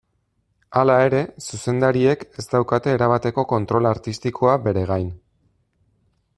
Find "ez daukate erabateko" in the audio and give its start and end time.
2.43-3.47